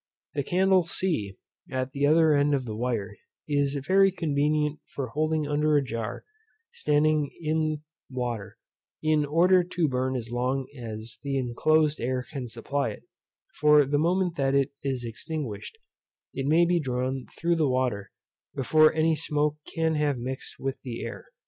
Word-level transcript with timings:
The 0.33 0.41
candle 0.41 0.83
c, 0.85 1.37
at 1.69 1.91
the 1.91 2.07
other 2.07 2.33
end 2.33 2.55
of 2.55 2.65
the 2.65 2.75
wire 2.75 3.19
is 3.47 3.75
very 3.85 4.11
convenient 4.11 4.79
for 4.87 5.09
holding 5.09 5.47
under 5.47 5.77
a 5.77 5.83
jar 5.83 6.25
standing 6.71 7.29
in 7.39 7.83
water, 8.09 8.57
in 9.03 9.27
order 9.27 9.63
to 9.63 9.87
burn 9.87 10.15
as 10.15 10.31
long 10.31 10.65
as 10.75 11.19
the 11.21 11.37
inclosed 11.37 12.01
air 12.01 12.23
can 12.27 12.47
supply 12.47 12.89
it; 12.89 13.03
for 13.59 13.85
the 13.85 13.99
moment 13.99 14.37
that 14.37 14.55
it 14.55 14.71
is 14.81 15.05
extinguished, 15.05 15.77
it 16.33 16.47
may 16.47 16.65
be 16.65 16.79
drawn 16.79 17.27
through 17.37 17.57
the 17.57 17.69
water 17.69 18.09
before 18.55 18.91
any 18.91 19.15
smoke 19.15 19.57
can 19.71 19.93
have 19.93 20.17
mixed 20.17 20.55
with 20.57 20.81
the 20.81 21.03
air. 21.05 21.27